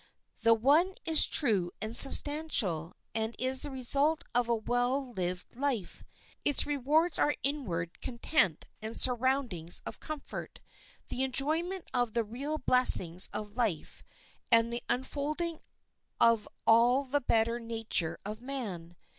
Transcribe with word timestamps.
The 0.39 0.55
one 0.55 0.95
is 1.05 1.27
true 1.27 1.69
and 1.79 1.95
substantial, 1.95 2.95
and 3.13 3.35
is 3.37 3.61
the 3.61 3.69
result 3.69 4.23
of 4.33 4.49
a 4.49 4.55
well 4.55 5.11
lived 5.11 5.55
life. 5.55 6.03
Its 6.43 6.65
rewards 6.65 7.19
are 7.19 7.35
inward 7.43 8.01
content 8.01 8.65
and 8.81 8.97
surroundings 8.97 9.83
of 9.85 9.99
comfort; 9.99 10.59
the 11.09 11.21
enjoyment 11.21 11.85
of 11.93 12.13
the 12.13 12.23
real 12.23 12.57
blessings 12.57 13.29
of 13.31 13.55
life 13.55 14.01
and 14.51 14.73
the 14.73 14.81
unfolding 14.89 15.59
of 16.19 16.47
all 16.65 17.03
the 17.03 17.21
better 17.21 17.59
nature 17.59 18.17
of 18.25 18.41
man. 18.41 18.95